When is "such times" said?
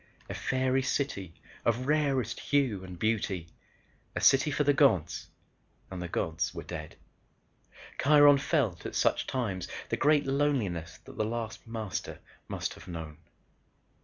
8.95-9.67